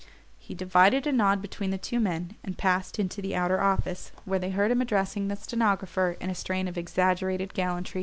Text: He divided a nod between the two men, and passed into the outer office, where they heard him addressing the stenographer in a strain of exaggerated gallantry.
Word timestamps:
He 0.39 0.55
divided 0.55 1.05
a 1.05 1.11
nod 1.11 1.43
between 1.43 1.69
the 1.69 1.77
two 1.77 1.99
men, 1.99 2.33
and 2.43 2.57
passed 2.57 2.97
into 2.97 3.21
the 3.21 3.35
outer 3.35 3.61
office, 3.61 4.11
where 4.25 4.39
they 4.39 4.49
heard 4.49 4.71
him 4.71 4.81
addressing 4.81 5.27
the 5.27 5.35
stenographer 5.35 6.17
in 6.19 6.31
a 6.31 6.33
strain 6.33 6.67
of 6.67 6.75
exaggerated 6.75 7.53
gallantry. 7.53 7.99